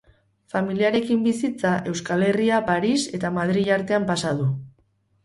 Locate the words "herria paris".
2.29-2.97